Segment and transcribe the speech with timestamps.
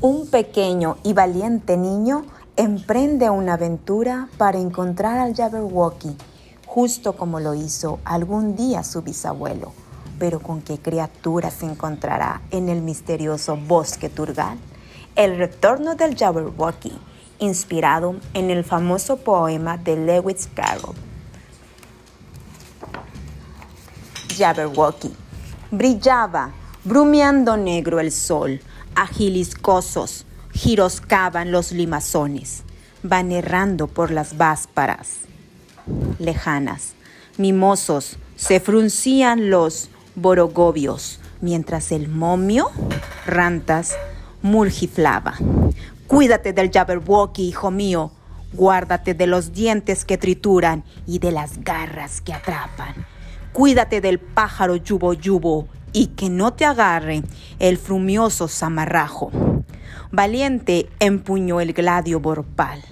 [0.00, 6.16] Un pequeño y valiente niño emprende una aventura para encontrar al Jabberwocky,
[6.66, 9.72] justo como lo hizo algún día su bisabuelo.
[10.18, 14.58] Pero ¿con qué criatura se encontrará en el misterioso bosque Turgal?
[15.16, 16.92] El retorno del Jabberwocky,
[17.38, 20.96] inspirado en el famoso poema de Lewis Carroll.
[24.36, 25.14] Jabberwocky.
[25.70, 26.52] Brillaba,
[26.84, 28.60] brumeando negro el sol
[28.94, 32.62] agiliscosos giroscaban los limazones,
[33.02, 35.20] van errando por las vásparas
[36.18, 36.94] lejanas.
[37.36, 42.70] Mimosos se fruncían los borogobios, mientras el momio,
[43.26, 43.96] rantas,
[44.42, 45.34] murgiflaba.
[46.06, 48.12] Cuídate del Jabberwocky, hijo mío.
[48.52, 52.94] Guárdate de los dientes que trituran y de las garras que atrapan.
[53.52, 57.22] Cuídate del pájaro yubo yubo y que no te agarre
[57.60, 59.30] el frumioso zamarrajo.
[60.10, 62.82] Valiente empuñó el gladio borpal.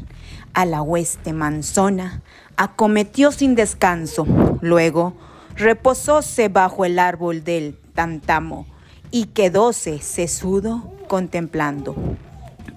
[0.55, 2.23] A la hueste manzona
[2.57, 4.25] acometió sin descanso.
[4.61, 5.15] Luego
[5.57, 8.67] reposóse bajo el árbol del tantamo
[9.11, 11.97] y quedóse sesudo contemplando.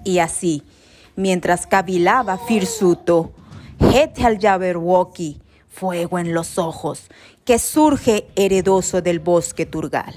[0.04, 0.64] Y así,
[1.14, 3.32] mientras cavilaba Firsuto,
[3.78, 5.40] Hete al Jabberwocky,
[5.76, 7.08] fuego en los ojos,
[7.44, 10.14] que surge heredoso del bosque turgal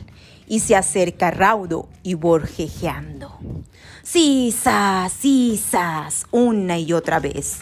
[0.48, 3.38] y se acerca raudo y borjejeando.
[4.02, 7.60] Sisas, sisas, una y otra vez.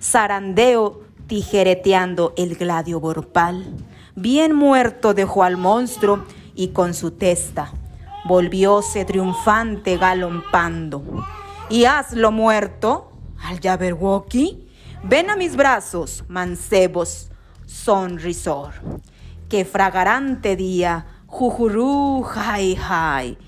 [0.00, 3.74] Zarandeo tijereteando el gladio borpal.
[4.14, 6.24] Bien muerto dejó al monstruo
[6.54, 7.72] y con su testa
[8.28, 11.02] volvióse triunfante galompando.
[11.70, 13.10] Y hazlo muerto
[13.42, 14.68] al Jabberwocky.
[15.02, 17.30] Ven a mis brazos, mancebos,
[17.68, 18.72] sonrisor.
[19.48, 23.38] Que fragarante día, jujurú, jai, jai,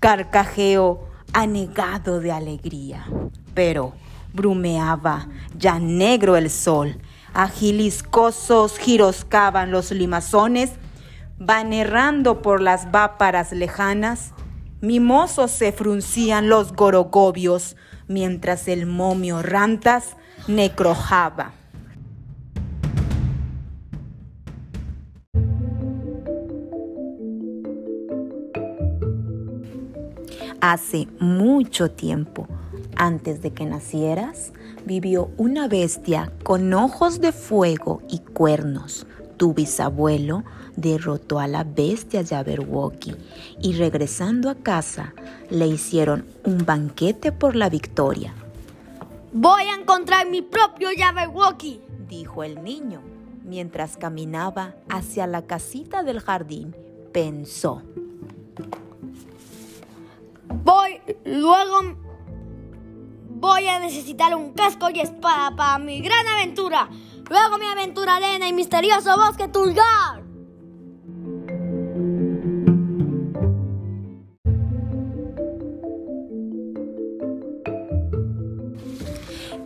[0.00, 3.06] carcajeo anegado de alegría.
[3.54, 3.94] Pero
[4.32, 7.00] brumeaba ya negro el sol,
[7.32, 10.72] agiliscosos giroscaban los limazones,
[11.38, 14.32] van errando por las váparas lejanas,
[14.80, 17.76] mimosos se fruncían los gorogobios,
[18.08, 21.57] mientras el momio rantas necrojaba.
[30.60, 32.48] Hace mucho tiempo,
[32.96, 34.52] antes de que nacieras,
[34.84, 39.06] vivió una bestia con ojos de fuego y cuernos.
[39.36, 40.42] Tu bisabuelo
[40.74, 43.14] derrotó a la bestia Jabberwocky
[43.62, 45.14] y regresando a casa
[45.48, 48.34] le hicieron un banquete por la victoria.
[49.32, 53.00] Voy a encontrar mi propio Jabberwocky, dijo el niño.
[53.44, 56.74] Mientras caminaba hacia la casita del jardín,
[57.12, 57.82] pensó.
[60.64, 61.96] Voy, luego
[63.30, 66.88] voy a necesitar un casco y espada para mi gran aventura.
[67.30, 70.22] Luego mi aventura en el misterioso bosque Tulgar.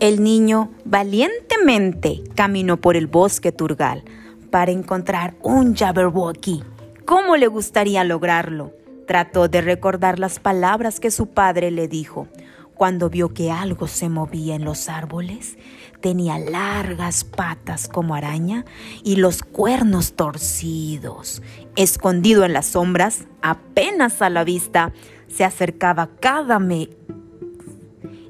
[0.01, 4.03] El niño valientemente caminó por el bosque Turgal
[4.51, 6.65] para encontrar un Jabberwocky.
[7.05, 8.82] ¿Cómo le gustaría lograrlo?
[9.07, 12.29] Trató de recordar las palabras que su padre le dijo
[12.75, 15.57] cuando vio que algo se movía en los árboles.
[16.01, 18.65] Tenía largas patas como araña
[19.05, 21.43] y los cuernos torcidos.
[21.77, 24.93] Escondido en las sombras, apenas a la vista,
[25.29, 26.89] se acercaba cada me...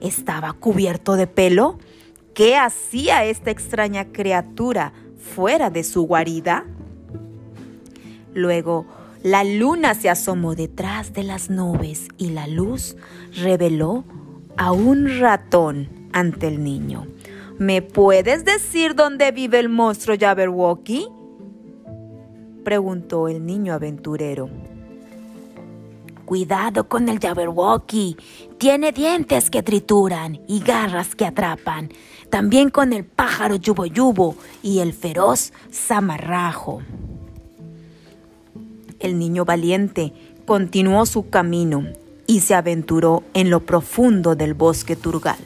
[0.03, 1.79] ¿Estaba cubierto de pelo?
[2.35, 4.93] ¿Qué hacía esta extraña criatura
[5.35, 6.67] fuera de su guarida?
[8.35, 8.85] Luego
[9.23, 12.97] la luna se asomó detrás de las nubes y la luz
[13.37, 14.05] reveló
[14.57, 17.07] a un ratón ante el niño.
[17.59, 21.07] ¿Me puedes decir dónde vive el monstruo Jabberwocky?
[22.65, 24.51] preguntó el niño aventurero.
[26.25, 28.17] Cuidado con el Jabberwocky.
[28.59, 31.91] Tiene dientes que trituran y garras que atrapan.
[32.31, 36.81] También con el pájaro yubo yubo y el feroz zamarrajo.
[39.03, 40.13] El niño valiente
[40.47, 41.89] continuó su camino
[42.29, 45.39] y se aventuró en lo profundo del bosque turgal.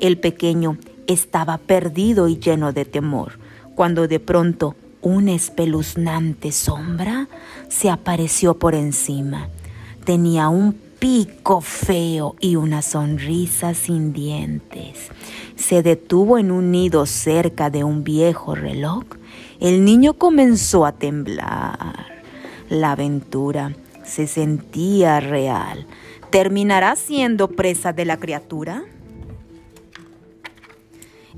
[0.00, 3.38] El pequeño estaba perdido y lleno de temor,
[3.76, 7.28] cuando de pronto una espeluznante sombra
[7.68, 9.48] se apareció por encima.
[10.04, 15.10] Tenía un pico feo y una sonrisa sin dientes.
[15.54, 19.04] Se detuvo en un nido cerca de un viejo reloj.
[19.60, 22.17] El niño comenzó a temblar.
[22.68, 23.74] La aventura
[24.04, 25.86] se sentía real.
[26.30, 28.84] ¿Terminará siendo presa de la criatura?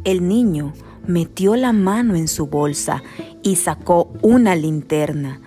[0.05, 0.73] El niño
[1.07, 3.03] metió la mano en su bolsa
[3.43, 5.41] y sacó una linterna.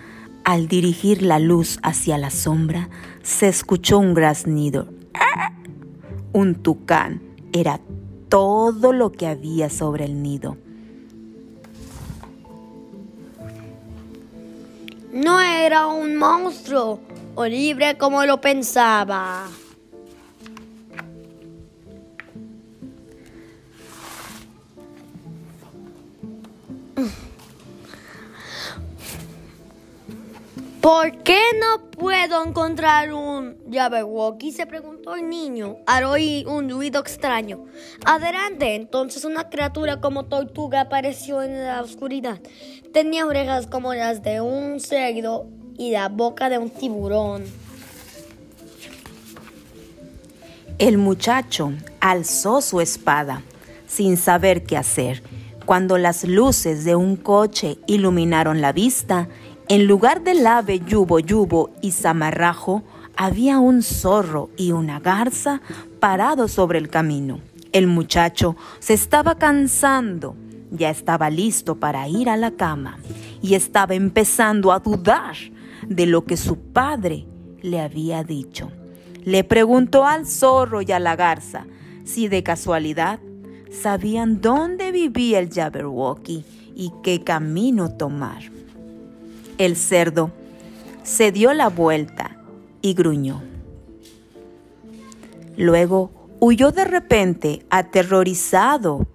[0.45, 2.89] Al dirigir la luz hacia la sombra,
[3.21, 4.89] se escuchó un graznido.
[6.33, 7.21] Un tucán
[7.51, 7.79] era
[8.29, 10.57] todo lo que había sobre el nido.
[15.13, 16.99] No era un monstruo
[17.35, 19.47] o libre como lo pensaba.
[30.83, 34.51] ¿Por qué no puedo encontrar un Jabberwocky?
[34.51, 37.63] Se preguntó el niño al oír un ruido extraño.
[38.03, 42.41] Adelante, entonces una criatura como tortuga apareció en la oscuridad.
[42.91, 45.47] Tenía orejas como las de un cerdo
[45.77, 47.45] y la boca de un tiburón.
[50.79, 51.71] El muchacho
[52.01, 53.41] alzó su espada
[53.87, 55.23] sin saber qué hacer.
[55.65, 59.29] Cuando las luces de un coche iluminaron la vista,
[59.69, 62.83] en lugar del ave yubo yubo y zamarrajo,
[63.15, 65.61] había un zorro y una garza
[65.99, 67.39] parados sobre el camino.
[67.71, 70.35] El muchacho se estaba cansando,
[70.71, 72.97] ya estaba listo para ir a la cama
[73.41, 75.35] y estaba empezando a dudar
[75.87, 77.25] de lo que su padre
[77.61, 78.71] le había dicho.
[79.23, 81.65] Le preguntó al zorro y a la garza
[82.03, 83.19] si de casualidad
[83.71, 86.43] sabían dónde vivía el Jabberwocky
[86.75, 88.52] y qué camino tomar.
[89.63, 90.29] El cerdo
[91.03, 92.37] se dio la vuelta
[92.81, 93.41] y gruñó.
[95.55, 96.11] Luego
[96.41, 99.07] huyó de repente, aterrorizado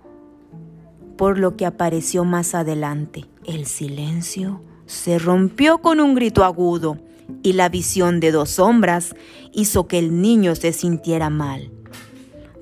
[1.19, 3.27] por lo que apareció más adelante.
[3.45, 6.97] El silencio se rompió con un grito agudo
[7.43, 9.15] y la visión de dos sombras
[9.53, 11.71] hizo que el niño se sintiera mal.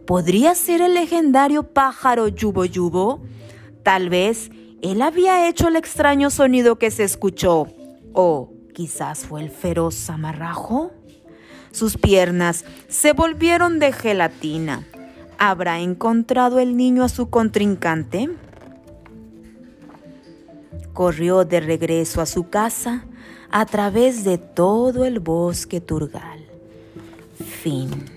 [0.09, 3.21] ¿Podría ser el legendario pájaro Yubo Yubo?
[3.85, 4.51] Tal vez
[4.83, 7.69] él había hecho el extraño sonido que se escuchó.
[8.19, 10.91] ¿O quizás fue el feroz amarrajo?
[11.71, 14.87] Sus piernas se volvieron de gelatina.
[15.37, 18.31] ¿Habrá encontrado el niño a su contrincante?
[20.95, 23.05] Corrió de regreso a su casa
[23.51, 26.41] a través de todo el bosque turgal.
[27.63, 28.16] Fin.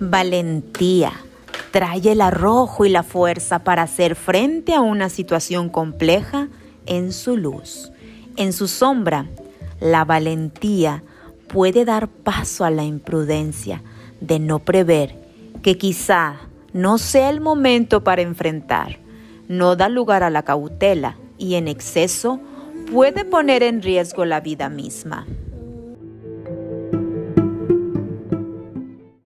[0.00, 1.12] Valentía
[1.70, 6.48] trae el arrojo y la fuerza para hacer frente a una situación compleja
[6.84, 7.92] en su luz.
[8.36, 9.26] En su sombra,
[9.80, 11.02] la valentía
[11.48, 13.82] puede dar paso a la imprudencia
[14.20, 15.14] de no prever
[15.62, 16.36] que quizá
[16.72, 18.98] no sea el momento para enfrentar.
[19.48, 22.40] No da lugar a la cautela y en exceso
[22.92, 25.26] puede poner en riesgo la vida misma.